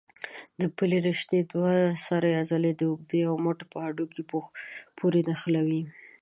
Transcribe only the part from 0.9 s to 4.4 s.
رشتې دوه سره عضله د اوږې او مټ په هډوکو